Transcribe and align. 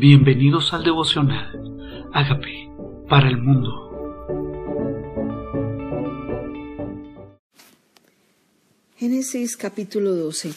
Bienvenidos 0.00 0.72
al 0.72 0.82
devocional. 0.82 2.08
Hágame 2.14 2.72
para 3.06 3.28
el 3.28 3.36
mundo. 3.36 3.68
Génesis 8.96 9.58
capítulo 9.58 10.14
12. 10.14 10.52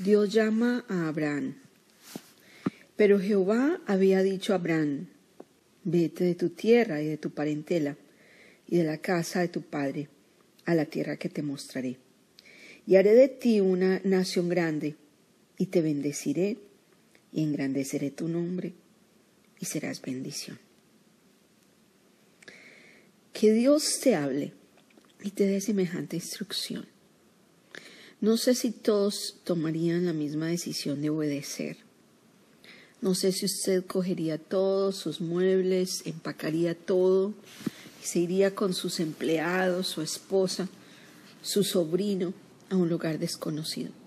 Dios 0.00 0.30
llama 0.30 0.84
a 0.90 1.08
Abraham. 1.08 1.54
Pero 2.96 3.18
Jehová 3.18 3.80
había 3.86 4.22
dicho 4.22 4.52
a 4.52 4.56
Abraham, 4.56 5.06
vete 5.84 6.24
de 6.24 6.34
tu 6.34 6.50
tierra 6.50 7.00
y 7.00 7.06
de 7.06 7.16
tu 7.16 7.30
parentela 7.30 7.96
y 8.68 8.76
de 8.76 8.84
la 8.84 8.98
casa 8.98 9.40
de 9.40 9.48
tu 9.48 9.62
padre 9.62 10.10
a 10.66 10.74
la 10.74 10.84
tierra 10.84 11.16
que 11.16 11.30
te 11.30 11.42
mostraré. 11.42 11.96
Y 12.86 12.96
haré 12.96 13.14
de 13.14 13.28
ti 13.28 13.62
una 13.62 14.02
nación 14.04 14.50
grande 14.50 14.96
y 15.56 15.64
te 15.68 15.80
bendeciré 15.80 16.58
y 17.36 17.42
engrandeceré 17.42 18.10
tu 18.10 18.28
nombre 18.28 18.72
y 19.60 19.66
serás 19.66 20.00
bendición. 20.00 20.58
Que 23.34 23.52
Dios 23.52 24.00
te 24.00 24.14
hable 24.16 24.54
y 25.22 25.32
te 25.32 25.44
dé 25.44 25.60
semejante 25.60 26.16
instrucción. 26.16 26.86
No 28.22 28.38
sé 28.38 28.54
si 28.54 28.70
todos 28.70 29.36
tomarían 29.44 30.06
la 30.06 30.14
misma 30.14 30.46
decisión 30.46 31.02
de 31.02 31.10
obedecer. 31.10 31.76
No 33.02 33.14
sé 33.14 33.32
si 33.32 33.44
usted 33.44 33.84
cogería 33.84 34.38
todos 34.38 34.96
sus 34.96 35.20
muebles, 35.20 36.06
empacaría 36.06 36.74
todo 36.74 37.34
y 38.02 38.06
se 38.06 38.20
iría 38.20 38.54
con 38.54 38.72
sus 38.72 38.98
empleados, 38.98 39.88
su 39.88 40.00
esposa, 40.00 40.70
su 41.42 41.64
sobrino 41.64 42.32
a 42.70 42.76
un 42.76 42.88
lugar 42.88 43.18
desconocido. 43.18 44.05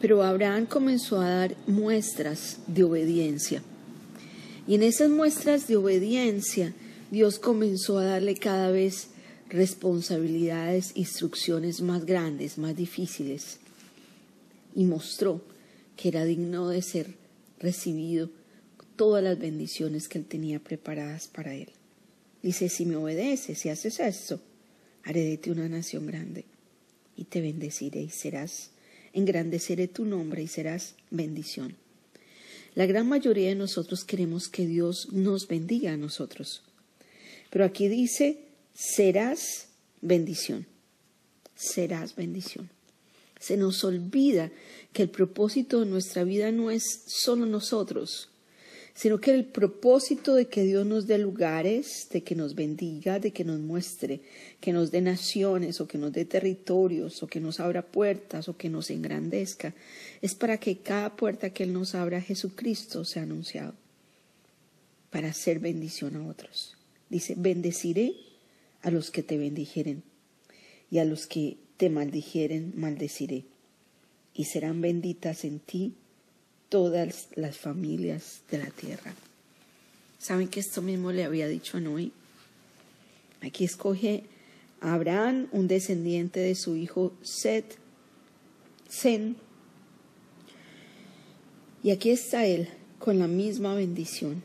Pero 0.00 0.22
Abraham 0.22 0.66
comenzó 0.66 1.20
a 1.20 1.28
dar 1.28 1.56
muestras 1.66 2.58
de 2.66 2.84
obediencia. 2.84 3.62
Y 4.66 4.74
en 4.74 4.82
esas 4.82 5.10
muestras 5.10 5.66
de 5.66 5.76
obediencia, 5.76 6.74
Dios 7.10 7.38
comenzó 7.38 7.98
a 7.98 8.04
darle 8.04 8.34
cada 8.34 8.70
vez 8.70 9.08
responsabilidades, 9.48 10.92
instrucciones 10.94 11.80
más 11.80 12.04
grandes, 12.04 12.58
más 12.58 12.76
difíciles. 12.76 13.58
Y 14.74 14.84
mostró 14.84 15.40
que 15.96 16.08
era 16.08 16.24
digno 16.24 16.68
de 16.68 16.82
ser 16.82 17.14
recibido 17.60 18.30
todas 18.96 19.22
las 19.22 19.38
bendiciones 19.38 20.08
que 20.08 20.18
él 20.18 20.24
tenía 20.26 20.58
preparadas 20.60 21.28
para 21.28 21.54
él. 21.54 21.68
Dice, 22.42 22.68
si 22.68 22.84
me 22.84 22.96
obedeces, 22.96 23.58
si 23.58 23.68
haces 23.68 24.00
esto, 24.00 24.40
haré 25.02 25.24
de 25.24 25.38
ti 25.38 25.50
una 25.50 25.68
nación 25.68 26.06
grande 26.06 26.44
y 27.16 27.24
te 27.24 27.40
bendeciré 27.40 28.02
y 28.02 28.10
serás 28.10 28.70
engrandeceré 29.14 29.88
tu 29.88 30.04
nombre 30.04 30.42
y 30.42 30.48
serás 30.48 30.96
bendición. 31.10 31.76
La 32.74 32.86
gran 32.86 33.08
mayoría 33.08 33.48
de 33.48 33.54
nosotros 33.54 34.04
queremos 34.04 34.48
que 34.48 34.66
Dios 34.66 35.12
nos 35.12 35.48
bendiga 35.48 35.92
a 35.92 35.96
nosotros. 35.96 36.62
Pero 37.50 37.64
aquí 37.64 37.88
dice, 37.88 38.40
serás 38.74 39.68
bendición. 40.02 40.66
Serás 41.54 42.16
bendición. 42.16 42.68
Se 43.38 43.56
nos 43.56 43.84
olvida 43.84 44.50
que 44.92 45.02
el 45.02 45.10
propósito 45.10 45.80
de 45.80 45.86
nuestra 45.86 46.24
vida 46.24 46.50
no 46.50 46.70
es 46.70 47.04
solo 47.06 47.46
nosotros, 47.46 48.28
sino 48.94 49.20
que 49.20 49.32
el 49.32 49.44
propósito 49.44 50.34
de 50.36 50.46
que 50.46 50.62
Dios 50.62 50.86
nos 50.86 51.08
dé 51.08 51.18
lugares, 51.18 52.08
de 52.12 52.22
que 52.22 52.36
nos 52.36 52.54
bendiga, 52.54 53.18
de 53.18 53.32
que 53.32 53.44
nos 53.44 53.58
muestre, 53.58 54.20
que 54.60 54.72
nos 54.72 54.92
dé 54.92 55.00
naciones 55.00 55.80
o 55.80 55.88
que 55.88 55.98
nos 55.98 56.12
dé 56.12 56.24
territorios 56.24 57.20
o 57.22 57.26
que 57.26 57.40
nos 57.40 57.58
abra 57.58 57.82
puertas 57.82 58.48
o 58.48 58.56
que 58.56 58.68
nos 58.68 58.90
engrandezca, 58.90 59.74
es 60.22 60.36
para 60.36 60.58
que 60.58 60.78
cada 60.78 61.16
puerta 61.16 61.50
que 61.50 61.64
Él 61.64 61.72
nos 61.72 61.96
abra 61.96 62.20
Jesucristo 62.20 63.04
sea 63.04 63.24
anunciado, 63.24 63.74
para 65.10 65.28
hacer 65.28 65.58
bendición 65.58 66.14
a 66.14 66.28
otros. 66.28 66.76
Dice, 67.10 67.34
bendeciré 67.36 68.14
a 68.82 68.92
los 68.92 69.10
que 69.10 69.24
te 69.24 69.38
bendijeren 69.38 70.04
y 70.88 70.98
a 70.98 71.04
los 71.04 71.26
que 71.26 71.56
te 71.78 71.90
maldijeren, 71.90 72.72
maldeciré, 72.76 73.44
y 74.32 74.44
serán 74.44 74.80
benditas 74.80 75.44
en 75.44 75.58
ti 75.58 75.94
todas 76.68 77.28
las 77.34 77.56
familias 77.56 78.42
de 78.50 78.58
la 78.58 78.70
tierra. 78.70 79.14
¿Saben 80.18 80.48
que 80.48 80.60
esto 80.60 80.80
mismo 80.82 81.12
le 81.12 81.24
había 81.24 81.48
dicho 81.48 81.76
a 81.76 81.80
Noé? 81.80 82.10
Aquí 83.42 83.64
escoge 83.64 84.24
a 84.80 84.94
Abraham, 84.94 85.48
un 85.52 85.68
descendiente 85.68 86.40
de 86.40 86.54
su 86.54 86.76
hijo 86.76 87.12
Set, 87.22 87.78
Zen. 88.88 89.36
Y 91.82 91.90
aquí 91.90 92.10
está 92.10 92.46
él 92.46 92.68
con 92.98 93.18
la 93.18 93.26
misma 93.26 93.74
bendición. 93.74 94.42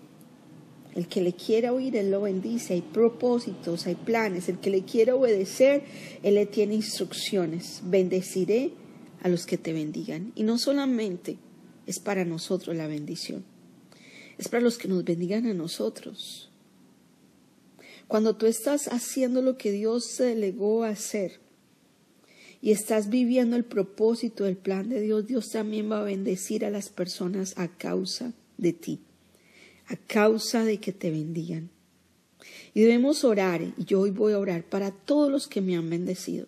El 0.96 1.08
que 1.08 1.22
le 1.22 1.34
quiera 1.34 1.72
oír, 1.72 1.96
él 1.96 2.12
lo 2.12 2.22
bendice. 2.22 2.74
Hay 2.74 2.82
propósitos, 2.82 3.88
hay 3.88 3.96
planes. 3.96 4.50
El 4.50 4.60
que 4.60 4.70
le 4.70 4.84
quiera 4.84 5.16
obedecer, 5.16 5.84
él 6.24 6.36
le 6.36 6.46
tiene 6.46 6.76
instrucciones. 6.76 7.82
Bendeciré 7.86 8.72
a 9.22 9.30
los 9.30 9.46
que 9.46 9.58
te 9.58 9.72
bendigan. 9.72 10.34
Y 10.36 10.44
no 10.44 10.58
solamente 10.58 11.38
es 11.86 12.00
para 12.00 12.26
nosotros 12.26 12.76
la 12.76 12.88
bendición. 12.88 13.44
Es 14.38 14.48
para 14.48 14.62
los 14.62 14.78
que 14.78 14.88
nos 14.88 15.04
bendigan 15.04 15.46
a 15.46 15.54
nosotros. 15.54 16.50
Cuando 18.08 18.36
tú 18.36 18.46
estás 18.46 18.88
haciendo 18.88 19.42
lo 19.42 19.58
que 19.58 19.72
Dios 19.72 20.06
se 20.06 20.26
delegó 20.26 20.84
a 20.84 20.90
hacer 20.90 21.40
y 22.62 22.72
estás 22.72 23.10
viviendo 23.10 23.56
el 23.56 23.66
propósito, 23.66 24.46
el 24.46 24.58
plan 24.58 24.90
de 24.90 25.02
Dios, 25.02 25.28
Dios 25.28 25.50
también 25.50 25.92
va 25.92 26.02
a 26.02 26.04
bendecir 26.04 26.66
a 26.66 26.72
las 26.72 26.90
personas 26.90 27.54
a 27.58 27.68
causa 27.68 28.34
de 28.58 28.74
ti, 28.74 29.00
a 29.88 29.96
causa 29.96 30.64
de 30.64 30.80
que 30.80 30.92
te 30.92 31.12
bendigan. 31.12 31.70
Y 32.74 32.82
debemos 32.82 33.24
orar, 33.24 33.62
y 33.62 33.86
yo 33.86 34.02
hoy 34.02 34.12
voy 34.12 34.34
a 34.34 34.40
orar 34.40 34.64
para 34.64 34.92
todos 34.92 35.32
los 35.32 35.48
que 35.48 35.62
me 35.62 35.76
han 35.76 35.90
bendecido 35.90 36.48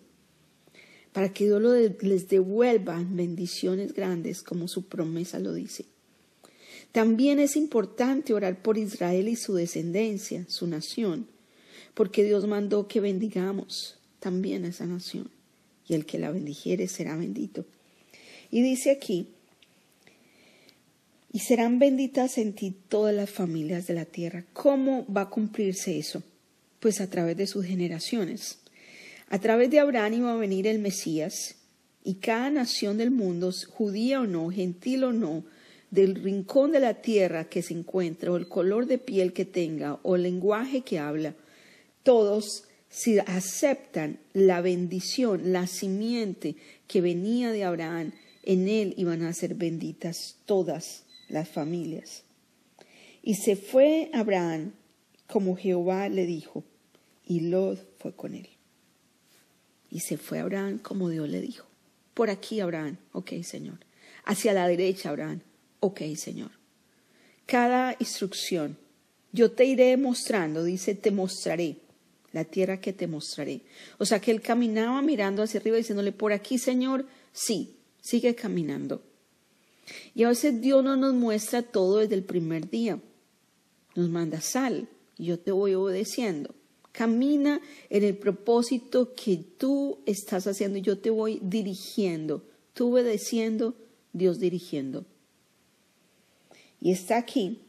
para 1.12 1.32
que 1.32 1.44
Dios 1.44 1.62
les 2.00 2.28
devuelva 2.28 3.04
bendiciones 3.08 3.92
grandes 3.92 4.42
como 4.42 4.68
su 4.68 4.86
promesa 4.86 5.38
lo 5.38 5.52
dice. 5.52 5.84
También 6.92 7.38
es 7.38 7.56
importante 7.56 8.34
orar 8.34 8.62
por 8.62 8.76
Israel 8.76 9.28
y 9.28 9.36
su 9.36 9.54
descendencia, 9.54 10.44
su 10.48 10.66
nación, 10.66 11.26
porque 11.94 12.24
Dios 12.24 12.46
mandó 12.46 12.86
que 12.86 13.00
bendigamos 13.00 13.98
también 14.20 14.64
a 14.64 14.68
esa 14.68 14.86
nación, 14.86 15.30
y 15.88 15.94
el 15.94 16.06
que 16.06 16.18
la 16.18 16.30
bendijere 16.30 16.88
será 16.88 17.16
bendito. 17.16 17.64
Y 18.50 18.62
dice 18.62 18.90
aquí, 18.90 19.28
y 21.32 21.40
serán 21.40 21.78
benditas 21.78 22.36
en 22.36 22.52
ti 22.52 22.74
todas 22.88 23.14
las 23.14 23.30
familias 23.30 23.86
de 23.86 23.94
la 23.94 24.04
tierra. 24.04 24.44
¿Cómo 24.52 25.06
va 25.10 25.22
a 25.22 25.30
cumplirse 25.30 25.98
eso? 25.98 26.22
Pues 26.78 27.00
a 27.00 27.08
través 27.08 27.38
de 27.38 27.46
sus 27.46 27.64
generaciones. 27.64 28.58
A 29.32 29.38
través 29.38 29.70
de 29.70 29.78
Abraham 29.78 30.12
iba 30.12 30.32
a 30.34 30.36
venir 30.36 30.66
el 30.66 30.78
Mesías 30.78 31.54
y 32.04 32.16
cada 32.16 32.50
nación 32.50 32.98
del 32.98 33.10
mundo, 33.10 33.50
judía 33.66 34.20
o 34.20 34.26
no, 34.26 34.50
gentil 34.50 35.04
o 35.04 35.12
no, 35.14 35.44
del 35.90 36.16
rincón 36.16 36.70
de 36.70 36.80
la 36.80 37.00
tierra 37.00 37.48
que 37.48 37.62
se 37.62 37.72
encuentra, 37.72 38.30
o 38.30 38.36
el 38.36 38.46
color 38.46 38.84
de 38.84 38.98
piel 38.98 39.32
que 39.32 39.46
tenga, 39.46 39.98
o 40.02 40.16
el 40.16 40.24
lenguaje 40.24 40.82
que 40.82 40.98
habla, 40.98 41.34
todos, 42.02 42.64
si 42.90 43.20
aceptan 43.20 44.18
la 44.34 44.60
bendición, 44.60 45.50
la 45.50 45.66
simiente 45.66 46.56
que 46.86 47.00
venía 47.00 47.52
de 47.52 47.64
Abraham, 47.64 48.12
en 48.42 48.68
él 48.68 48.92
iban 48.98 49.22
a 49.22 49.32
ser 49.32 49.54
benditas 49.54 50.36
todas 50.44 51.06
las 51.30 51.48
familias. 51.48 52.24
Y 53.22 53.36
se 53.36 53.56
fue 53.56 54.10
Abraham 54.12 54.74
como 55.26 55.56
Jehová 55.56 56.10
le 56.10 56.26
dijo, 56.26 56.64
y 57.24 57.40
Lot 57.40 57.78
fue 57.98 58.14
con 58.14 58.34
él. 58.34 58.51
Y 59.92 60.00
se 60.00 60.16
fue 60.16 60.38
Abraham 60.38 60.78
como 60.78 61.10
Dios 61.10 61.28
le 61.28 61.42
dijo. 61.42 61.66
Por 62.14 62.30
aquí, 62.30 62.60
Abraham, 62.60 62.96
ok, 63.12 63.42
Señor. 63.44 63.78
Hacia 64.24 64.54
la 64.54 64.66
derecha, 64.66 65.10
Abraham, 65.10 65.40
ok, 65.80 66.00
Señor. 66.16 66.50
Cada 67.44 67.94
instrucción, 67.98 68.78
yo 69.32 69.52
te 69.52 69.66
iré 69.66 69.94
mostrando, 69.98 70.64
dice, 70.64 70.94
te 70.94 71.10
mostraré 71.10 71.76
la 72.32 72.44
tierra 72.46 72.80
que 72.80 72.94
te 72.94 73.06
mostraré. 73.06 73.60
O 73.98 74.06
sea 74.06 74.18
que 74.18 74.30
él 74.30 74.40
caminaba 74.40 75.02
mirando 75.02 75.42
hacia 75.42 75.60
arriba 75.60 75.76
diciéndole, 75.76 76.12
por 76.12 76.32
aquí, 76.32 76.56
Señor, 76.56 77.06
sí, 77.34 77.76
sigue 78.00 78.34
caminando. 78.34 79.02
Y 80.14 80.22
a 80.22 80.30
veces 80.30 80.58
Dios 80.62 80.82
no 80.82 80.96
nos 80.96 81.12
muestra 81.12 81.62
todo 81.62 81.98
desde 81.98 82.14
el 82.14 82.24
primer 82.24 82.70
día. 82.70 82.98
Nos 83.94 84.08
manda 84.08 84.40
sal 84.40 84.88
y 85.18 85.26
yo 85.26 85.38
te 85.38 85.52
voy 85.52 85.74
obedeciendo. 85.74 86.54
Camina 86.92 87.60
en 87.90 88.04
el 88.04 88.16
propósito 88.16 89.14
que 89.14 89.36
tú 89.36 89.98
estás 90.06 90.46
haciendo 90.46 90.78
yo 90.78 90.98
te 90.98 91.10
voy 91.10 91.40
dirigiendo. 91.42 92.44
Tú 92.74 92.92
obedeciendo, 92.92 93.74
Dios 94.12 94.38
dirigiendo. 94.38 95.04
Y 96.80 96.90
está 96.92 97.16
aquí. 97.16 97.60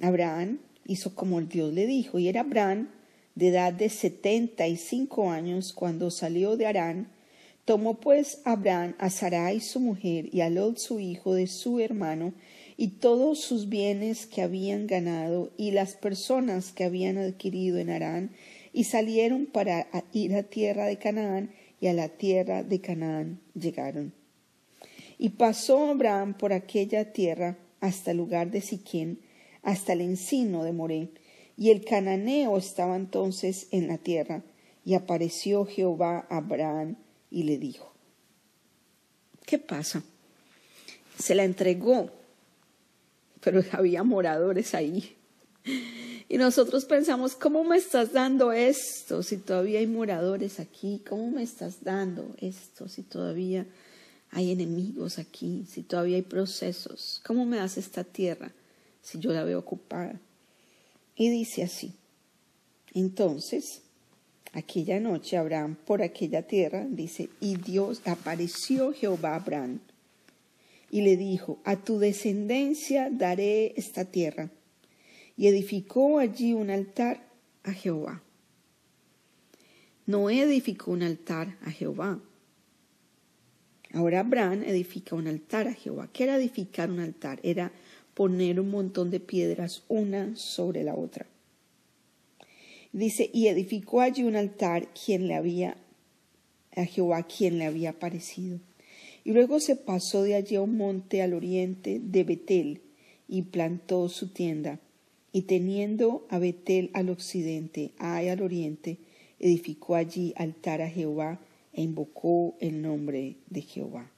Abraham 0.00 0.58
hizo 0.86 1.14
como 1.14 1.40
Dios 1.40 1.72
le 1.72 1.86
dijo. 1.86 2.18
Y 2.18 2.28
era 2.28 2.40
Abraham 2.40 2.88
de 3.34 3.48
edad 3.48 3.72
de 3.72 3.88
setenta 3.88 4.66
y 4.66 4.76
cinco 4.76 5.30
años 5.30 5.72
cuando 5.72 6.10
salió 6.10 6.56
de 6.56 6.66
Arán. 6.66 7.08
Tomó 7.64 8.00
pues 8.00 8.40
Abraham 8.44 8.94
a 8.98 9.08
Sarai 9.08 9.60
su 9.60 9.80
mujer 9.80 10.28
y 10.34 10.42
a 10.42 10.50
Lot 10.50 10.78
su 10.78 11.00
hijo 11.00 11.34
de 11.34 11.46
su 11.46 11.80
hermano 11.80 12.34
y 12.76 12.88
todos 12.88 13.40
sus 13.40 13.68
bienes 13.68 14.26
que 14.26 14.42
habían 14.42 14.86
ganado 14.86 15.50
y 15.56 15.70
las 15.70 15.94
personas 15.94 16.72
que 16.72 16.84
habían 16.84 17.18
adquirido 17.18 17.78
en 17.78 17.90
Harán, 17.90 18.30
y 18.74 18.84
salieron 18.84 19.46
para 19.46 19.86
ir 20.12 20.34
a 20.34 20.42
tierra 20.42 20.84
de 20.84 20.98
Canaán, 20.98 21.54
y 21.80 21.86
a 21.86 21.94
la 21.94 22.08
tierra 22.08 22.62
de 22.62 22.80
Canaán 22.80 23.40
llegaron. 23.54 24.12
Y 25.16 25.30
pasó 25.30 25.88
Abraham 25.88 26.34
por 26.34 26.52
aquella 26.52 27.12
tierra 27.12 27.56
hasta 27.80 28.10
el 28.10 28.18
lugar 28.18 28.50
de 28.50 28.60
Siquén, 28.60 29.20
hasta 29.62 29.94
el 29.94 30.02
encino 30.02 30.64
de 30.64 30.72
Moré, 30.72 31.08
y 31.56 31.70
el 31.70 31.84
cananeo 31.84 32.58
estaba 32.58 32.96
entonces 32.96 33.68
en 33.70 33.88
la 33.88 33.96
tierra, 33.96 34.42
y 34.84 34.94
apareció 34.94 35.64
Jehová 35.64 36.26
a 36.28 36.38
Abraham 36.38 36.96
y 37.30 37.44
le 37.44 37.56
dijo, 37.56 37.94
¿qué 39.46 39.58
pasa? 39.58 40.02
Se 41.18 41.34
la 41.34 41.44
entregó 41.44 42.10
pero 43.44 43.62
había 43.72 44.02
moradores 44.02 44.74
ahí. 44.74 45.16
Y 46.28 46.38
nosotros 46.38 46.84
pensamos, 46.84 47.34
¿cómo 47.34 47.64
me 47.64 47.76
estás 47.76 48.12
dando 48.12 48.52
esto 48.52 49.22
si 49.22 49.36
todavía 49.36 49.80
hay 49.80 49.86
moradores 49.86 50.58
aquí? 50.58 51.02
¿Cómo 51.08 51.30
me 51.30 51.42
estás 51.42 51.84
dando 51.84 52.34
esto 52.40 52.88
si 52.88 53.02
todavía 53.02 53.66
hay 54.30 54.50
enemigos 54.50 55.18
aquí, 55.18 55.66
si 55.68 55.82
todavía 55.82 56.16
hay 56.16 56.22
procesos? 56.22 57.20
¿Cómo 57.26 57.44
me 57.44 57.58
das 57.58 57.76
esta 57.76 58.04
tierra 58.04 58.52
si 59.02 59.18
yo 59.18 59.32
la 59.32 59.44
veo 59.44 59.58
ocupada? 59.58 60.18
Y 61.14 61.28
dice 61.28 61.62
así, 61.62 61.92
entonces, 62.94 63.82
aquella 64.52 65.00
noche 65.00 65.36
Abraham 65.36 65.76
por 65.84 66.02
aquella 66.02 66.46
tierra, 66.46 66.86
dice, 66.88 67.28
y 67.40 67.56
Dios 67.56 68.00
apareció 68.04 68.92
Jehová 68.92 69.32
a 69.32 69.36
Abraham 69.36 69.80
y 70.90 71.02
le 71.02 71.16
dijo, 71.16 71.58
a 71.64 71.76
tu 71.76 71.98
descendencia 71.98 73.10
daré 73.10 73.74
esta 73.76 74.04
tierra. 74.04 74.50
Y 75.36 75.48
edificó 75.48 76.18
allí 76.18 76.52
un 76.52 76.70
altar 76.70 77.26
a 77.62 77.72
Jehová. 77.72 78.22
Noé 80.06 80.42
edificó 80.42 80.92
un 80.92 81.02
altar 81.02 81.56
a 81.62 81.70
Jehová. 81.70 82.20
Ahora 83.92 84.20
Abraham 84.20 84.62
edifica 84.64 85.16
un 85.16 85.28
altar 85.28 85.68
a 85.68 85.74
Jehová. 85.74 86.08
¿Qué 86.12 86.24
era 86.24 86.36
edificar 86.36 86.90
un 86.90 87.00
altar? 87.00 87.40
Era 87.42 87.72
poner 88.14 88.60
un 88.60 88.70
montón 88.70 89.10
de 89.10 89.20
piedras 89.20 89.84
una 89.88 90.36
sobre 90.36 90.84
la 90.84 90.94
otra. 90.94 91.26
Dice, 92.92 93.28
y 93.32 93.48
edificó 93.48 94.00
allí 94.00 94.22
un 94.22 94.36
altar 94.36 94.88
quien 94.94 95.26
le 95.26 95.34
había 95.34 95.76
a 96.76 96.84
Jehová 96.84 97.22
quien 97.24 97.58
le 97.58 97.66
había 97.66 97.90
aparecido. 97.90 98.60
Y 99.24 99.32
luego 99.32 99.60
se 99.60 99.76
pasó 99.76 100.22
de 100.22 100.34
allí 100.34 100.56
a 100.56 100.62
un 100.62 100.76
monte 100.76 101.22
al 101.22 101.32
oriente 101.32 102.00
de 102.02 102.24
Betel 102.24 102.82
y 103.26 103.42
plantó 103.42 104.08
su 104.08 104.28
tienda. 104.28 104.80
Y 105.34 105.42
teniendo 105.42 106.24
a 106.30 106.38
Betel 106.38 106.90
al 106.94 107.10
occidente, 107.10 107.90
Ay 107.98 108.28
al 108.28 108.40
oriente, 108.40 108.98
edificó 109.40 109.96
allí 109.96 110.32
altar 110.36 110.80
a 110.80 110.88
Jehová 110.88 111.40
e 111.72 111.82
invocó 111.82 112.56
el 112.60 112.80
nombre 112.80 113.34
de 113.50 113.62
Jehová. 113.62 114.08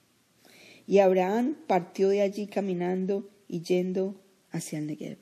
Y 0.86 0.98
Abraham 0.98 1.56
partió 1.66 2.10
de 2.10 2.20
allí 2.20 2.46
caminando 2.46 3.26
y 3.48 3.62
yendo 3.62 4.14
hacia 4.50 4.78
el 4.78 4.88
Negev. 4.88 5.16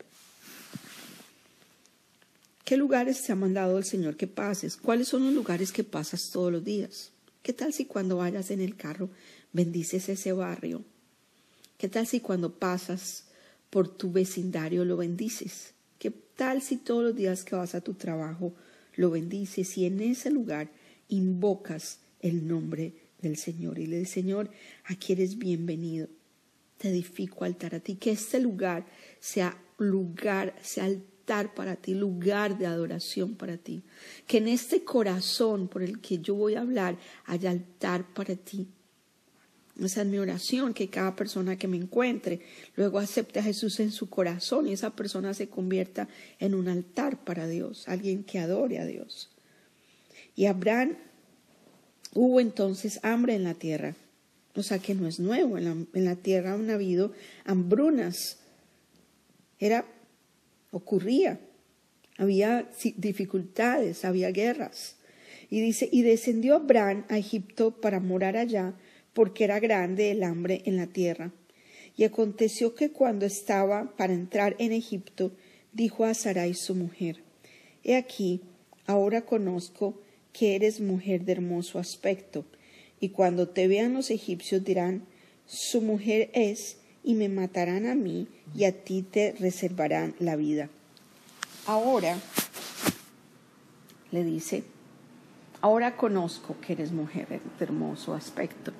¿Qué 2.64 2.76
lugares 2.76 3.22
te 3.22 3.30
ha 3.30 3.36
mandado 3.36 3.78
el 3.78 3.84
Señor 3.84 4.16
que 4.16 4.26
pases? 4.26 4.76
¿Cuáles 4.76 5.06
son 5.06 5.24
los 5.24 5.32
lugares 5.32 5.70
que 5.70 5.84
pasas 5.84 6.28
todos 6.32 6.50
los 6.50 6.64
días? 6.64 7.12
¿Qué 7.44 7.52
tal 7.52 7.72
si 7.72 7.84
cuando 7.84 8.16
vayas 8.16 8.50
en 8.50 8.60
el 8.60 8.74
carro 8.74 9.10
bendices 9.52 10.08
ese 10.08 10.32
barrio? 10.32 10.82
¿Qué 11.78 11.88
tal 11.88 12.08
si 12.08 12.18
cuando 12.18 12.52
pasas 12.52 13.26
por 13.70 13.86
tu 13.86 14.10
vecindario 14.10 14.84
lo 14.84 14.96
bendices? 14.96 15.73
¿Qué 16.04 16.10
tal 16.10 16.60
si 16.60 16.76
todos 16.76 17.02
los 17.02 17.16
días 17.16 17.44
que 17.44 17.56
vas 17.56 17.74
a 17.74 17.80
tu 17.80 17.94
trabajo 17.94 18.52
lo 18.94 19.12
bendices 19.12 19.78
y 19.78 19.86
en 19.86 20.00
ese 20.00 20.30
lugar 20.30 20.70
invocas 21.08 22.00
el 22.20 22.46
nombre 22.46 22.92
del 23.22 23.38
Señor 23.38 23.78
y 23.78 23.86
le 23.86 24.00
dices, 24.00 24.12
Señor, 24.12 24.50
aquí 24.84 25.14
eres 25.14 25.38
bienvenido. 25.38 26.08
Te 26.76 26.90
edifico 26.90 27.46
altar 27.46 27.74
a 27.74 27.80
ti, 27.80 27.94
que 27.94 28.10
este 28.10 28.38
lugar 28.38 28.84
sea 29.18 29.58
lugar, 29.78 30.54
sea 30.60 30.84
altar 30.84 31.54
para 31.54 31.76
ti, 31.76 31.94
lugar 31.94 32.58
de 32.58 32.66
adoración 32.66 33.34
para 33.34 33.56
ti. 33.56 33.82
Que 34.26 34.36
en 34.36 34.48
este 34.48 34.84
corazón 34.84 35.68
por 35.68 35.82
el 35.82 36.02
que 36.02 36.18
yo 36.18 36.34
voy 36.34 36.54
a 36.56 36.60
hablar 36.60 36.98
haya 37.24 37.50
altar 37.50 38.12
para 38.12 38.36
ti. 38.36 38.68
Esa 39.80 40.02
es 40.02 40.06
mi 40.06 40.18
oración, 40.18 40.72
que 40.72 40.88
cada 40.88 41.16
persona 41.16 41.56
que 41.56 41.66
me 41.66 41.76
encuentre 41.76 42.40
luego 42.76 43.00
acepte 43.00 43.40
a 43.40 43.42
Jesús 43.42 43.80
en 43.80 43.90
su 43.90 44.08
corazón 44.08 44.68
y 44.68 44.72
esa 44.72 44.90
persona 44.90 45.34
se 45.34 45.48
convierta 45.48 46.08
en 46.38 46.54
un 46.54 46.68
altar 46.68 47.24
para 47.24 47.48
Dios, 47.48 47.88
alguien 47.88 48.22
que 48.22 48.38
adore 48.38 48.78
a 48.78 48.86
Dios. 48.86 49.30
Y 50.36 50.46
Abraham 50.46 50.96
hubo 52.12 52.40
entonces 52.40 53.00
hambre 53.02 53.34
en 53.34 53.42
la 53.42 53.54
tierra, 53.54 53.96
o 54.54 54.62
sea 54.62 54.78
que 54.78 54.94
no 54.94 55.08
es 55.08 55.18
nuevo, 55.18 55.58
en 55.58 55.64
la, 55.64 55.70
en 55.70 56.04
la 56.04 56.14
tierra 56.14 56.52
han 56.52 56.70
habido 56.70 57.12
hambrunas, 57.44 58.38
era, 59.58 59.84
ocurría, 60.70 61.40
había 62.16 62.68
dificultades, 62.96 64.04
había 64.04 64.30
guerras. 64.30 64.96
Y 65.50 65.60
dice, 65.60 65.88
y 65.90 66.02
descendió 66.02 66.56
Abraham 66.56 67.04
a 67.08 67.18
Egipto 67.18 67.80
para 67.80 68.00
morar 68.00 68.36
allá, 68.36 68.74
porque 69.14 69.44
era 69.44 69.60
grande 69.60 70.10
el 70.10 70.22
hambre 70.22 70.62
en 70.66 70.76
la 70.76 70.86
tierra. 70.86 71.32
Y 71.96 72.04
aconteció 72.04 72.74
que 72.74 72.90
cuando 72.90 73.24
estaba 73.24 73.94
para 73.96 74.12
entrar 74.12 74.56
en 74.58 74.72
Egipto, 74.72 75.32
dijo 75.72 76.04
a 76.04 76.12
Sarai 76.12 76.54
su 76.54 76.74
mujer, 76.74 77.22
He 77.84 77.96
aquí, 77.96 78.40
ahora 78.86 79.22
conozco 79.22 80.00
que 80.32 80.56
eres 80.56 80.80
mujer 80.80 81.24
de 81.24 81.32
hermoso 81.32 81.78
aspecto, 81.78 82.44
y 82.98 83.10
cuando 83.10 83.48
te 83.48 83.68
vean 83.68 83.94
los 83.94 84.10
egipcios 84.10 84.64
dirán, 84.64 85.06
Su 85.46 85.80
mujer 85.80 86.30
es, 86.32 86.78
y 87.04 87.14
me 87.14 87.28
matarán 87.28 87.86
a 87.86 87.94
mí, 87.94 88.26
y 88.56 88.64
a 88.64 88.72
ti 88.72 89.02
te 89.02 89.32
reservarán 89.38 90.16
la 90.18 90.36
vida. 90.36 90.70
Ahora, 91.66 92.18
le 94.10 94.24
dice, 94.24 94.64
Ahora 95.64 95.96
conozco 95.96 96.56
que 96.60 96.74
eres 96.74 96.92
mujer 96.92 97.26
de 97.26 97.40
hermoso 97.58 98.12
aspecto. 98.12 98.70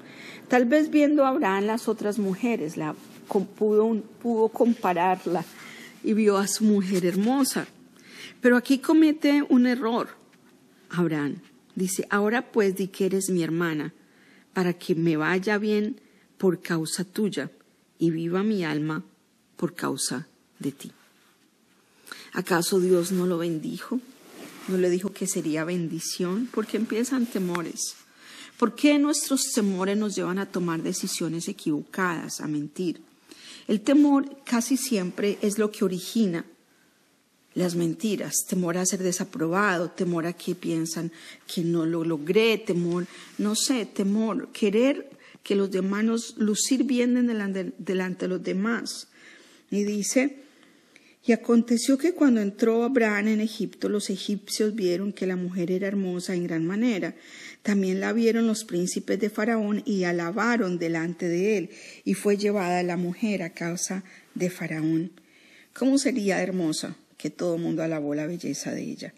Tal 0.49 0.67
vez 0.67 0.91
viendo 0.91 1.25
a 1.25 1.31
Abraham 1.31 1.65
las 1.65 1.89
otras 1.89 2.19
mujeres, 2.19 2.77
la, 2.77 2.95
pudo, 3.57 4.03
pudo 4.21 4.51
compararla 4.51 5.47
y 6.03 6.13
vio 6.13 6.37
a 6.37 6.47
su 6.47 6.63
mujer 6.65 7.07
hermosa. 7.07 7.67
Pero 8.43 8.59
aquí 8.59 8.81
comete 8.81 9.43
un 9.49 9.67
error. 9.67 10.09
Abraham 10.91 11.37
dice, 11.75 12.07
ahora 12.11 12.53
pues 12.53 12.77
di 12.77 12.89
que 12.89 13.07
eres 13.07 13.31
mi 13.31 13.43
hermana, 13.43 13.95
para 14.53 14.75
que 14.75 14.95
me 14.95 15.17
vaya 15.17 15.57
bien 15.57 16.03
por 16.37 16.61
causa 16.61 17.03
tuya 17.05 17.51
y 17.99 18.11
viva 18.11 18.43
mi 18.43 18.63
alma 18.63 19.03
por 19.57 19.75
causa 19.75 20.27
de 20.59 20.73
ti. 20.73 20.93
¿Acaso 22.35 22.79
Dios 22.79 23.11
no 23.11 23.25
lo 23.25 23.39
bendijo? 23.39 24.01
No 24.69 24.79
le 24.79 24.91
dijo 24.91 25.13
que 25.13 25.27
sería 25.27 25.65
bendición, 25.65 26.49
porque 26.53 26.77
empiezan 26.77 27.27
temores. 27.27 27.97
¿Por 28.59 28.75
qué 28.75 28.99
nuestros 28.99 29.53
temores 29.53 29.97
nos 29.97 30.15
llevan 30.15 30.39
a 30.39 30.47
tomar 30.47 30.83
decisiones 30.83 31.49
equivocadas, 31.49 32.41
a 32.41 32.47
mentir? 32.47 33.01
El 33.67 33.81
temor 33.81 34.39
casi 34.45 34.77
siempre 34.77 35.39
es 35.43 35.59
lo 35.59 35.71
que 35.71 35.85
origina 35.85 36.45
las 37.55 37.77
mentiras, 37.77 38.35
temor 38.49 38.77
a 38.77 38.87
ser 38.87 39.03
desaprobado, 39.03 39.91
temor 39.91 40.27
a 40.27 40.33
que 40.33 40.55
piensan 40.55 41.13
que 41.47 41.63
no 41.63 41.87
lo 41.87 42.05
logré, 42.05 42.59
temor, 42.59 43.07
no 43.39 43.55
sé, 43.55 43.87
temor, 43.87 44.49
querer 44.49 45.11
que 45.43 45.55
los 45.55 45.71
demás, 45.71 46.35
lucir 46.37 46.85
bien 46.85 47.27
delante, 47.27 47.73
delante 47.79 48.25
de 48.25 48.29
los 48.29 48.43
demás. 48.43 49.09
Y 49.71 49.85
dice, 49.85 50.44
y 51.27 51.33
aconteció 51.33 51.97
que 51.97 52.13
cuando 52.13 52.43
entró 52.43 52.85
Abraham 52.85 53.29
en 53.29 53.41
Egipto, 53.41 53.89
los 53.89 54.11
egipcios 54.11 54.75
vieron 54.75 55.15
que 55.15 55.27
la 55.27 55.37
mujer 55.37 55.71
era 55.71 55.87
hermosa 55.89 56.35
en 56.35 56.45
gran 56.45 56.67
manera. 56.67 57.15
También 57.63 58.01
la 58.01 58.13
vieron 58.13 58.47
los 58.47 58.65
príncipes 58.65 59.19
de 59.19 59.31
Faraón 59.31 59.83
y 59.87 60.05
alabaron 60.05 60.79
delante 60.79 61.27
de 61.27 61.57
él, 61.57 61.71
y 62.05 62.13
fue 62.13 62.37
llevada 62.37 62.83
la 62.83 62.99
mujer 62.99 63.43
a 63.43 63.55
causa 63.55 64.05
de 64.35 64.51
Faraón. 64.51 65.13
¿Cómo 65.73 65.97
sería 65.97 66.43
hermosa 66.43 66.95
que 67.17 67.31
todo 67.31 67.57
el 67.57 67.63
mundo 67.63 67.83
alabó 67.83 68.15
la 68.15 68.27
belleza 68.27 68.73
de 68.73 68.83
ella? 68.83 69.15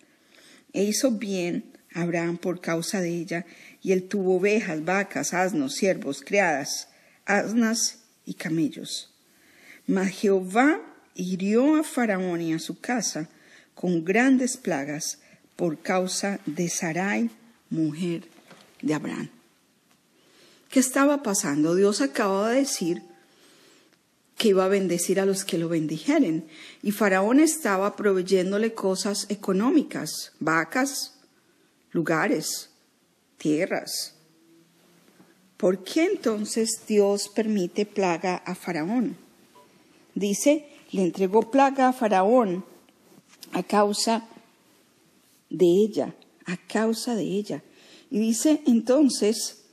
E 0.72 0.84
hizo 0.84 1.10
bien 1.10 1.64
Abraham 1.92 2.38
por 2.38 2.60
causa 2.60 3.00
de 3.00 3.08
ella, 3.08 3.46
y 3.82 3.90
él 3.90 4.04
tuvo 4.04 4.36
ovejas, 4.36 4.84
vacas, 4.84 5.34
asnos, 5.34 5.74
siervos, 5.74 6.22
criadas, 6.24 6.86
asnas 7.24 7.98
y 8.24 8.34
camellos. 8.34 9.12
Mas 9.88 10.10
Jehová 10.10 10.80
hirió 11.16 11.76
a 11.76 11.82
Faraón 11.82 12.40
y 12.40 12.52
a 12.52 12.58
su 12.58 12.80
casa 12.80 13.28
con 13.74 14.04
grandes 14.04 14.56
plagas 14.56 15.18
por 15.56 15.78
causa 15.78 16.38
de 16.46 16.68
Sarai, 16.68 17.30
mujer 17.70 18.24
de 18.82 18.94
Abraham. 18.94 19.30
¿Qué 20.70 20.80
estaba 20.80 21.22
pasando? 21.22 21.74
Dios 21.74 22.00
acaba 22.00 22.50
de 22.50 22.60
decir 22.60 23.02
que 24.36 24.48
iba 24.48 24.64
a 24.64 24.68
bendecir 24.68 25.18
a 25.18 25.26
los 25.26 25.44
que 25.44 25.58
lo 25.58 25.68
bendijeren. 25.68 26.46
Y 26.82 26.92
Faraón 26.92 27.40
estaba 27.40 27.96
proveyéndole 27.96 28.74
cosas 28.74 29.26
económicas, 29.30 30.32
vacas, 30.40 31.14
lugares, 31.92 32.70
tierras. 33.38 34.14
¿Por 35.56 35.82
qué 35.84 36.04
entonces 36.04 36.82
Dios 36.86 37.30
permite 37.34 37.86
plaga 37.86 38.36
a 38.36 38.54
Faraón? 38.54 39.16
Dice, 40.14 40.66
le 40.92 41.02
entregó 41.02 41.50
plaga 41.50 41.88
a 41.88 41.92
Faraón 41.92 42.64
a 43.52 43.62
causa 43.62 44.26
de 45.50 45.66
ella, 45.66 46.14
a 46.44 46.56
causa 46.56 47.14
de 47.14 47.24
ella. 47.24 47.62
Y 48.10 48.18
dice 48.18 48.60
entonces, 48.66 49.64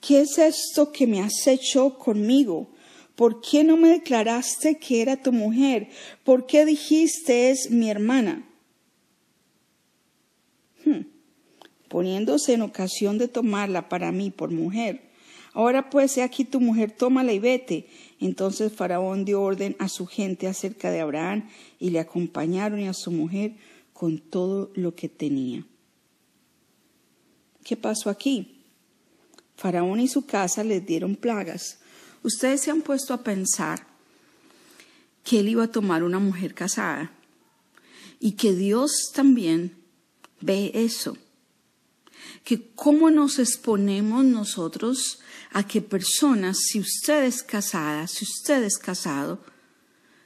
¿qué 0.00 0.20
es 0.20 0.38
esto 0.38 0.92
que 0.92 1.06
me 1.06 1.20
has 1.20 1.46
hecho 1.46 1.98
conmigo? 1.98 2.68
¿Por 3.14 3.40
qué 3.40 3.62
no 3.62 3.76
me 3.76 3.90
declaraste 3.90 4.78
que 4.78 5.00
era 5.00 5.22
tu 5.22 5.32
mujer? 5.32 5.88
¿Por 6.24 6.46
qué 6.46 6.64
dijiste 6.64 7.50
es 7.50 7.70
mi 7.70 7.88
hermana? 7.88 8.44
Hmm. 10.84 11.06
Poniéndose 11.88 12.54
en 12.54 12.62
ocasión 12.62 13.18
de 13.18 13.28
tomarla 13.28 13.88
para 13.88 14.10
mí 14.10 14.30
por 14.30 14.50
mujer. 14.50 15.13
Ahora 15.54 15.88
pues, 15.88 16.18
he 16.18 16.22
aquí 16.22 16.44
tu 16.44 16.60
mujer, 16.60 16.90
tómala 16.92 17.32
y 17.32 17.38
vete. 17.38 17.88
Entonces 18.20 18.72
Faraón 18.72 19.24
dio 19.24 19.40
orden 19.40 19.76
a 19.78 19.88
su 19.88 20.06
gente 20.06 20.46
acerca 20.46 20.90
de 20.90 21.00
Abraham 21.00 21.48
y 21.80 21.90
le 21.90 22.00
acompañaron 22.00 22.80
y 22.80 22.88
a 22.88 22.92
su 22.92 23.10
mujer 23.10 23.54
con 23.92 24.18
todo 24.18 24.70
lo 24.74 24.94
que 24.94 25.08
tenía. 25.08 25.64
¿Qué 27.64 27.76
pasó 27.76 28.10
aquí? 28.10 28.60
Faraón 29.56 30.00
y 30.00 30.08
su 30.08 30.26
casa 30.26 30.62
les 30.64 30.84
dieron 30.84 31.16
plagas 31.16 31.78
Ustedes 32.24 32.62
se 32.62 32.70
han 32.70 32.80
puesto 32.80 33.12
a 33.12 33.22
pensar 33.22 33.86
que 35.22 35.40
él 35.40 35.48
iba 35.50 35.64
a 35.64 35.70
tomar 35.70 36.02
una 36.02 36.18
mujer 36.18 36.54
casada 36.54 37.12
y 38.18 38.32
que 38.32 38.54
Dios 38.54 39.12
también 39.14 39.76
ve 40.40 40.70
eso. 40.72 41.18
Que 42.44 42.70
cómo 42.74 43.10
nos 43.10 43.38
exponemos 43.38 44.24
nosotros 44.24 45.20
a 45.50 45.66
que 45.66 45.80
personas, 45.80 46.58
si 46.58 46.78
usted 46.78 47.24
es 47.24 47.42
casada, 47.42 48.06
si 48.06 48.24
usted 48.24 48.62
es 48.62 48.76
casado, 48.76 49.40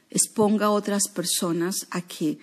exponga 0.09 0.67
a 0.67 0.71
otras 0.71 1.07
personas 1.07 1.87
a 1.91 2.01
que 2.01 2.39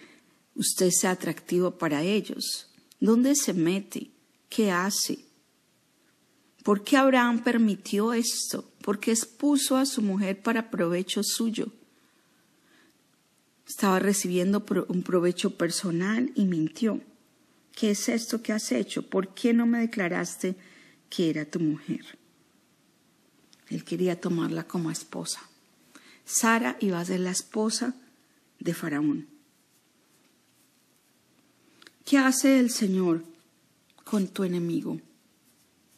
usted 0.55 0.91
sea 0.91 1.13
atractivo 1.13 1.73
para 1.73 2.03
ellos. 2.03 2.69
¿Dónde 3.01 3.35
se 3.35 3.53
mete? 3.53 4.11
¿Qué 4.49 4.71
hace? 4.71 5.19
¿Por 6.63 6.83
qué 6.83 6.97
Abraham 6.97 7.45
permitió 7.45 8.13
esto? 8.13 8.69
Porque 8.83 9.13
expuso 9.13 9.77
a 9.77 9.87
su 9.87 10.03
mujer 10.03 10.43
para 10.43 10.71
provecho 10.71 11.23
suyo. 11.23 11.69
Estaba 13.67 13.99
recibiendo 13.99 14.65
un 14.89 15.03
provecho 15.03 15.57
personal 15.57 16.33
y 16.35 16.45
mintió. 16.45 17.01
¿Qué 17.77 17.91
es 17.91 18.09
esto 18.09 18.43
que 18.43 18.55
has 18.55 18.73
hecho? 18.73 19.03
¿Por 19.03 19.35
qué 19.35 19.53
no 19.53 19.67
me 19.67 19.81
declaraste 19.81 20.57
que 21.11 21.29
era 21.29 21.45
tu 21.45 21.61
mujer? 21.61 22.19
Él 23.69 23.85
quería 23.85 24.19
tomarla 24.19 24.67
como 24.67 24.91
esposa. 24.91 25.43
Sara 26.25 26.79
iba 26.81 26.99
a 26.99 27.05
ser 27.05 27.21
la 27.21 27.33
esposa 27.33 27.95
de 28.59 28.73
Faraón. 28.73 29.27
¿Qué 32.07 32.17
hace 32.17 32.59
el 32.59 32.71
Señor 32.71 33.23
con 34.05 34.29
tu 34.29 34.45
enemigo? 34.45 34.99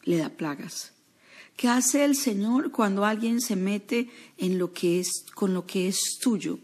le 0.03 0.17
da 0.17 0.29
plagas. 0.29 0.91
¿Qué 1.55 1.69
hace 1.69 2.03
el 2.03 2.15
Señor 2.15 2.71
cuando 2.71 3.05
alguien 3.05 3.39
se 3.39 3.55
mete 3.55 4.09
en 4.37 4.57
lo 4.57 4.73
que 4.73 4.99
es 4.99 5.25
con 5.33 5.53
lo 5.53 5.65
que 5.65 5.87
es 5.87 6.17
tuyo? 6.19 6.59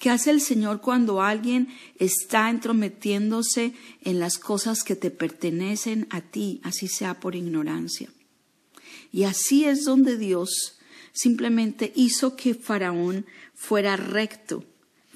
¿Qué 0.00 0.08
hace 0.08 0.30
el 0.30 0.40
Señor 0.40 0.80
cuando 0.80 1.20
alguien 1.20 1.68
está 1.98 2.48
entrometiéndose 2.48 3.74
en 4.00 4.18
las 4.18 4.38
cosas 4.38 4.82
que 4.82 4.96
te 4.96 5.10
pertenecen 5.10 6.06
a 6.08 6.22
ti, 6.22 6.62
así 6.64 6.88
sea 6.88 7.20
por 7.20 7.36
ignorancia? 7.36 8.08
Y 9.12 9.24
así 9.24 9.66
es 9.66 9.84
donde 9.84 10.16
Dios 10.16 10.78
simplemente 11.12 11.92
hizo 11.94 12.34
que 12.34 12.54
Faraón 12.54 13.26
fuera 13.54 13.96
recto. 13.96 14.64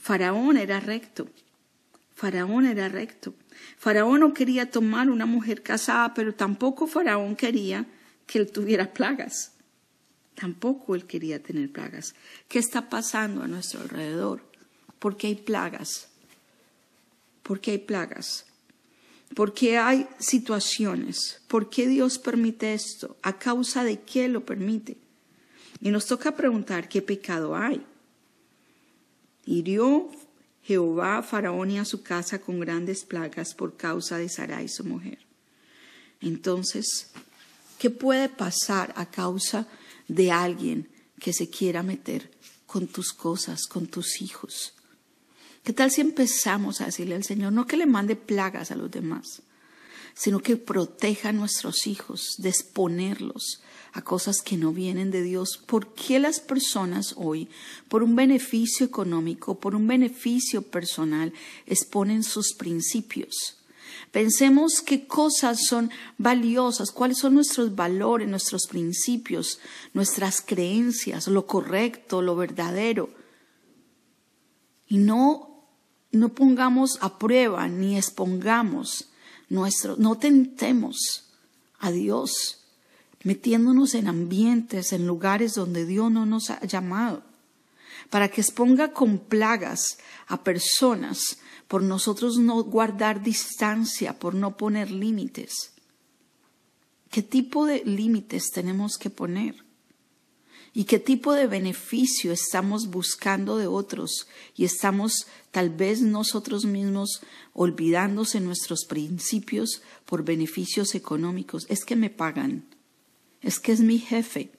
Faraón 0.02 0.58
era 0.58 0.80
recto. 0.80 1.30
Faraón 2.14 2.66
era 2.66 2.90
recto. 2.90 3.32
Faraón 3.78 4.20
no 4.20 4.34
quería 4.34 4.70
tomar 4.70 5.08
una 5.08 5.24
mujer 5.24 5.62
casada, 5.62 6.12
pero 6.12 6.34
tampoco 6.34 6.86
Faraón 6.86 7.36
quería 7.36 7.86
que 8.26 8.38
él 8.38 8.52
tuviera 8.52 8.92
plagas. 8.92 9.52
Tampoco 10.34 10.94
él 10.94 11.06
quería 11.06 11.42
tener 11.42 11.72
plagas. 11.72 12.14
¿Qué 12.48 12.58
está 12.58 12.90
pasando 12.90 13.42
a 13.42 13.48
nuestro 13.48 13.80
alrededor? 13.80 14.52
¿Por 15.04 15.18
qué 15.18 15.26
hay 15.26 15.34
plagas? 15.34 16.08
¿Por 17.42 17.60
qué 17.60 17.72
hay 17.72 17.78
plagas? 17.78 18.46
¿Por 19.36 19.52
qué 19.52 19.76
hay 19.76 20.08
situaciones? 20.18 21.42
¿Por 21.46 21.68
qué 21.68 21.86
Dios 21.86 22.18
permite 22.18 22.72
esto? 22.72 23.18
¿A 23.20 23.38
causa 23.38 23.84
de 23.84 24.00
qué 24.00 24.30
lo 24.30 24.46
permite? 24.46 24.96
Y 25.82 25.90
nos 25.90 26.06
toca 26.06 26.34
preguntar 26.34 26.88
qué 26.88 27.02
pecado 27.02 27.54
hay. 27.54 27.84
Hirió 29.44 30.10
Jehová 30.62 31.18
a 31.18 31.22
Faraón 31.22 31.72
y 31.72 31.78
a 31.78 31.84
su 31.84 32.02
casa 32.02 32.40
con 32.40 32.58
grandes 32.58 33.04
plagas 33.04 33.52
por 33.52 33.76
causa 33.76 34.16
de 34.16 34.30
Sarai 34.30 34.70
su 34.70 34.84
mujer. 34.84 35.18
Entonces, 36.22 37.10
¿qué 37.78 37.90
puede 37.90 38.30
pasar 38.30 38.94
a 38.96 39.04
causa 39.10 39.68
de 40.08 40.30
alguien 40.30 40.88
que 41.20 41.34
se 41.34 41.50
quiera 41.50 41.82
meter 41.82 42.30
con 42.64 42.86
tus 42.86 43.12
cosas, 43.12 43.66
con 43.66 43.86
tus 43.86 44.22
hijos? 44.22 44.72
¿Qué 45.64 45.72
tal 45.72 45.90
si 45.90 46.02
empezamos 46.02 46.82
a 46.82 46.86
decirle 46.86 47.14
al 47.14 47.24
Señor, 47.24 47.54
no 47.54 47.66
que 47.66 47.78
le 47.78 47.86
mande 47.86 48.16
plagas 48.16 48.70
a 48.70 48.76
los 48.76 48.90
demás, 48.90 49.40
sino 50.14 50.40
que 50.40 50.56
proteja 50.56 51.30
a 51.30 51.32
nuestros 51.32 51.86
hijos, 51.86 52.34
de 52.36 52.50
exponerlos 52.50 53.62
a 53.94 54.02
cosas 54.02 54.42
que 54.42 54.58
no 54.58 54.72
vienen 54.72 55.10
de 55.10 55.22
Dios. 55.22 55.56
¿Por 55.56 55.94
qué 55.94 56.18
las 56.18 56.38
personas 56.38 57.14
hoy, 57.16 57.48
por 57.88 58.02
un 58.02 58.14
beneficio 58.14 58.84
económico, 58.84 59.58
por 59.58 59.74
un 59.74 59.86
beneficio 59.86 60.60
personal, 60.60 61.32
exponen 61.64 62.24
sus 62.24 62.52
principios? 62.52 63.56
Pensemos 64.12 64.82
qué 64.82 65.06
cosas 65.06 65.64
son 65.66 65.90
valiosas, 66.18 66.92
cuáles 66.92 67.18
son 67.18 67.34
nuestros 67.34 67.74
valores, 67.74 68.28
nuestros 68.28 68.66
principios, 68.66 69.60
nuestras 69.94 70.42
creencias, 70.42 71.26
lo 71.26 71.46
correcto, 71.46 72.20
lo 72.20 72.36
verdadero. 72.36 73.08
Y 74.86 74.98
no, 74.98 75.53
no 76.14 76.30
pongamos 76.30 76.98
a 77.00 77.18
prueba 77.18 77.68
ni 77.68 77.96
expongamos 77.96 79.08
nuestro, 79.48 79.96
no 79.96 80.16
tentemos 80.16 81.24
a 81.78 81.90
Dios 81.90 82.64
metiéndonos 83.24 83.94
en 83.94 84.06
ambientes, 84.06 84.92
en 84.92 85.06
lugares 85.06 85.54
donde 85.54 85.86
Dios 85.86 86.12
no 86.12 86.26
nos 86.26 86.50
ha 86.50 86.60
llamado, 86.64 87.22
para 88.10 88.28
que 88.28 88.42
exponga 88.42 88.92
con 88.92 89.18
plagas 89.18 89.98
a 90.26 90.44
personas 90.44 91.38
por 91.66 91.82
nosotros 91.82 92.38
no 92.38 92.62
guardar 92.62 93.22
distancia, 93.22 94.18
por 94.18 94.34
no 94.34 94.56
poner 94.56 94.90
límites. 94.90 95.72
¿Qué 97.10 97.22
tipo 97.22 97.64
de 97.64 97.82
límites 97.84 98.50
tenemos 98.52 98.98
que 98.98 99.08
poner? 99.08 99.63
¿Y 100.74 100.84
qué 100.84 100.98
tipo 100.98 101.32
de 101.32 101.46
beneficio 101.46 102.32
estamos 102.32 102.88
buscando 102.88 103.56
de 103.56 103.68
otros? 103.68 104.26
Y 104.56 104.64
estamos 104.64 105.26
tal 105.52 105.70
vez 105.70 106.02
nosotros 106.02 106.64
mismos 106.64 107.22
olvidándose 107.52 108.40
nuestros 108.40 108.84
principios 108.84 109.82
por 110.04 110.24
beneficios 110.24 110.94
económicos. 110.96 111.64
Es 111.68 111.84
que 111.84 111.94
me 111.94 112.10
pagan 112.10 112.66
es 113.44 113.60
que 113.60 113.72
es 113.72 113.80
mi 113.80 113.98
jefe. 113.98 114.50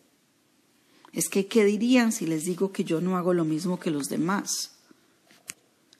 Es 1.12 1.27
que, 1.27 1.48
¿qué 1.48 1.65
dirían 1.65 2.12
si 2.12 2.27
les 2.27 2.45
digo 2.45 2.72
que 2.72 2.84
yo 2.84 3.01
no 3.01 3.17
hago 3.17 3.34
lo 3.34 3.43
mismo 3.43 3.79
que 3.79 3.89
los 3.89 4.10
demás? 4.10 4.75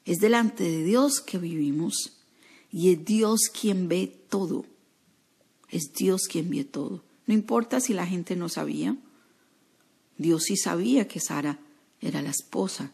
Es 0.04 0.18
delante 0.18 0.62
de 0.62 0.84
Dios 0.84 1.20
que 1.20 1.38
vivimos 1.38 2.12
y 2.70 2.92
es 2.92 3.04
Dios 3.04 3.40
quien 3.48 3.88
ve 3.88 4.06
todo. 4.30 4.66
Es 5.68 5.92
Dios 5.94 6.28
quien 6.28 6.48
ve 6.48 6.64
todo. 6.64 7.02
No 7.26 7.34
importa 7.34 7.80
si 7.80 7.92
la 7.92 8.06
gente 8.06 8.36
no 8.36 8.48
sabía. 8.48 8.96
Dios 10.18 10.44
sí 10.44 10.56
sabía 10.56 11.06
que 11.06 11.20
Sara 11.20 11.58
era 12.00 12.22
la 12.22 12.30
esposa 12.30 12.90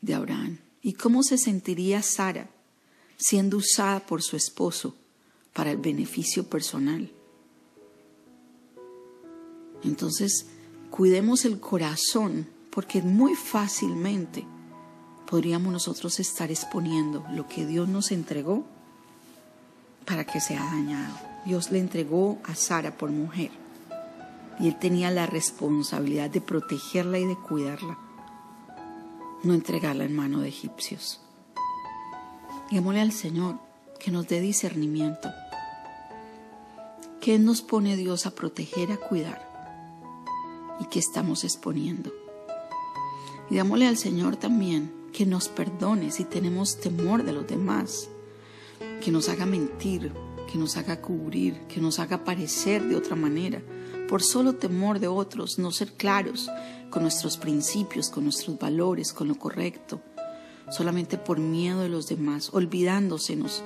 de 0.00 0.14
Abraham. 0.14 0.58
¿Y 0.82 0.94
cómo 0.94 1.22
se 1.22 1.38
sentiría 1.38 2.02
Sara 2.02 2.48
siendo 3.16 3.56
usada 3.56 4.00
por 4.00 4.22
su 4.22 4.36
esposo 4.36 4.94
para 5.52 5.70
el 5.70 5.78
beneficio 5.78 6.44
personal? 6.48 7.10
Entonces, 9.82 10.46
cuidemos 10.90 11.44
el 11.44 11.60
corazón, 11.60 12.46
porque 12.70 13.02
muy 13.02 13.34
fácilmente 13.34 14.44
podríamos 15.26 15.72
nosotros 15.72 16.20
estar 16.20 16.50
exponiendo 16.50 17.24
lo 17.32 17.48
que 17.48 17.66
Dios 17.66 17.88
nos 17.88 18.12
entregó 18.12 18.64
para 20.04 20.24
que 20.24 20.40
sea 20.40 20.64
dañado. 20.64 21.16
Dios 21.44 21.70
le 21.70 21.78
entregó 21.78 22.38
a 22.44 22.54
Sara 22.54 22.96
por 22.96 23.10
mujer. 23.10 23.65
Y 24.58 24.68
él 24.68 24.78
tenía 24.78 25.10
la 25.10 25.26
responsabilidad 25.26 26.30
de 26.30 26.40
protegerla 26.40 27.18
y 27.18 27.26
de 27.26 27.36
cuidarla, 27.36 27.98
no 29.42 29.54
entregarla 29.54 30.04
en 30.04 30.16
mano 30.16 30.40
de 30.40 30.48
egipcios. 30.48 31.20
Digámosle 32.70 33.00
al 33.00 33.12
Señor 33.12 33.58
que 33.98 34.10
nos 34.10 34.26
dé 34.26 34.40
discernimiento. 34.40 35.28
¿Qué 37.20 37.38
nos 37.38 37.62
pone 37.62 37.96
Dios 37.96 38.26
a 38.26 38.32
proteger, 38.32 38.92
a 38.92 38.96
cuidar? 38.96 39.46
¿Y 40.80 40.86
qué 40.86 40.98
estamos 40.98 41.44
exponiendo? 41.44 42.12
Y 43.50 43.56
dámosle 43.56 43.86
al 43.86 43.96
Señor 43.96 44.36
también 44.36 44.92
que 45.12 45.26
nos 45.26 45.48
perdone 45.48 46.10
si 46.10 46.24
tenemos 46.24 46.80
temor 46.80 47.24
de 47.24 47.32
los 47.32 47.46
demás, 47.46 48.08
que 49.00 49.10
nos 49.10 49.28
haga 49.28 49.46
mentir, 49.46 50.12
que 50.50 50.58
nos 50.58 50.76
haga 50.76 51.00
cubrir, 51.00 51.60
que 51.68 51.80
nos 51.80 51.98
haga 51.98 52.24
parecer 52.24 52.82
de 52.84 52.96
otra 52.96 53.16
manera, 53.16 53.62
por 54.08 54.22
solo 54.22 54.54
temor 54.54 55.00
de 55.00 55.08
otros, 55.08 55.58
no 55.58 55.70
ser 55.70 55.92
claros 55.92 56.48
con 56.90 57.02
nuestros 57.02 57.36
principios, 57.36 58.10
con 58.10 58.24
nuestros 58.24 58.58
valores, 58.58 59.12
con 59.12 59.28
lo 59.28 59.38
correcto, 59.38 60.00
solamente 60.70 61.18
por 61.18 61.38
miedo 61.38 61.80
de 61.80 61.88
los 61.88 62.08
demás, 62.08 62.50
olvidándosenos 62.52 63.62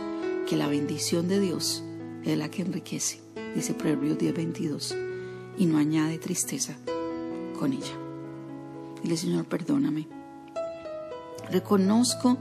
que 0.49 0.57
la 0.57 0.67
bendición 0.67 1.29
de 1.29 1.41
Dios 1.41 1.83
es 2.25 2.37
la 2.37 2.51
que 2.51 2.63
enriquece, 2.63 3.21
dice 3.55 3.75
Proverbios 3.75 4.19
10:22, 4.19 4.97
y 5.59 5.67
no 5.67 5.79
añade 5.79 6.19
tristeza 6.19 6.77
con 7.59 7.73
ella. 7.73 7.99
Dile, 9.03 9.17
Señor, 9.17 9.47
perdóname. 9.47 10.09
Reconozco, 11.51 12.39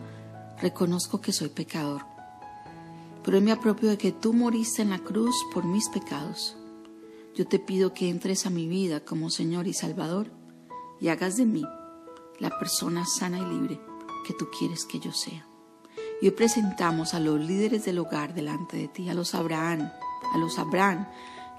reconozco 0.61 1.21
que 1.21 1.33
soy 1.33 1.49
pecador, 1.49 2.01
pero 3.23 3.41
me 3.41 3.51
apropio 3.51 3.89
de 3.89 3.97
que 3.97 4.11
tú 4.11 4.33
moriste 4.33 4.81
en 4.81 4.91
la 4.91 4.99
cruz 4.99 5.35
por 5.53 5.65
mis 5.65 5.89
pecados. 5.89 6.55
Yo 7.39 7.47
te 7.47 7.57
pido 7.57 7.93
que 7.93 8.09
entres 8.09 8.45
a 8.45 8.49
mi 8.49 8.67
vida 8.67 8.99
como 8.99 9.29
Señor 9.29 9.65
y 9.65 9.71
Salvador 9.71 10.29
y 10.99 11.07
hagas 11.07 11.37
de 11.37 11.45
mí 11.45 11.63
la 12.37 12.59
persona 12.59 13.05
sana 13.05 13.39
y 13.39 13.45
libre 13.45 13.79
que 14.27 14.33
tú 14.33 14.49
quieres 14.49 14.83
que 14.83 14.99
yo 14.99 15.13
sea. 15.13 15.47
Y 16.21 16.25
hoy 16.25 16.31
presentamos 16.31 17.13
a 17.13 17.21
los 17.21 17.39
líderes 17.39 17.85
del 17.85 17.99
hogar 17.99 18.33
delante 18.33 18.75
de 18.75 18.89
ti, 18.89 19.07
a 19.07 19.13
los 19.13 19.35
Abraham, 19.35 19.89
a 20.33 20.37
los 20.37 20.59
Abraham 20.59 21.07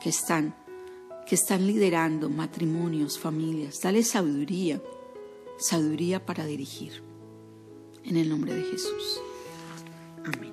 que 0.02 0.10
están, 0.10 0.54
que 1.26 1.34
están 1.34 1.66
liderando 1.66 2.28
matrimonios, 2.28 3.18
familias. 3.18 3.80
Dale 3.80 4.02
sabiduría, 4.02 4.82
sabiduría 5.58 6.26
para 6.26 6.44
dirigir. 6.44 7.02
En 8.04 8.18
el 8.18 8.28
nombre 8.28 8.52
de 8.52 8.64
Jesús. 8.64 9.22
Amén. 10.26 10.52